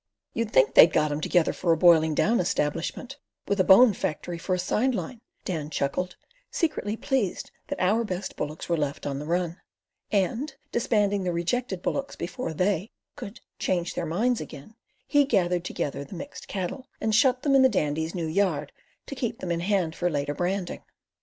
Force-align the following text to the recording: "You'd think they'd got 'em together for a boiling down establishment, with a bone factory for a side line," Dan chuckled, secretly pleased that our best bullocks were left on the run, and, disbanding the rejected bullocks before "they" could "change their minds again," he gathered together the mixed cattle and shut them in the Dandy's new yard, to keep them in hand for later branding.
"You'd 0.33 0.49
think 0.51 0.73
they'd 0.73 0.91
got 0.91 1.11
'em 1.11 1.21
together 1.21 1.53
for 1.53 1.71
a 1.71 1.77
boiling 1.77 2.15
down 2.15 2.39
establishment, 2.39 3.17
with 3.47 3.59
a 3.59 3.63
bone 3.63 3.93
factory 3.93 4.39
for 4.39 4.55
a 4.55 4.57
side 4.57 4.95
line," 4.95 5.21
Dan 5.45 5.69
chuckled, 5.69 6.15
secretly 6.49 6.97
pleased 6.97 7.51
that 7.67 7.79
our 7.79 8.03
best 8.03 8.35
bullocks 8.35 8.67
were 8.67 8.77
left 8.77 9.05
on 9.05 9.19
the 9.19 9.27
run, 9.27 9.61
and, 10.11 10.55
disbanding 10.71 11.21
the 11.23 11.31
rejected 11.31 11.83
bullocks 11.83 12.15
before 12.15 12.51
"they" 12.51 12.89
could 13.15 13.41
"change 13.59 13.93
their 13.93 14.07
minds 14.07 14.41
again," 14.41 14.73
he 15.05 15.23
gathered 15.23 15.63
together 15.65 16.03
the 16.03 16.15
mixed 16.15 16.47
cattle 16.47 16.87
and 16.99 17.13
shut 17.13 17.43
them 17.43 17.53
in 17.53 17.61
the 17.61 17.69
Dandy's 17.69 18.15
new 18.15 18.25
yard, 18.25 18.71
to 19.05 19.13
keep 19.13 19.37
them 19.37 19.51
in 19.51 19.59
hand 19.59 19.95
for 19.95 20.09
later 20.09 20.33
branding. 20.33 20.81